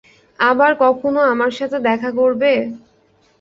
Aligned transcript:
আবার 0.39 0.71
কখনো 0.83 1.19
আমার 1.31 1.51
সাথে 1.59 1.77
দেখা 1.87 2.09
করবে? 2.19 2.51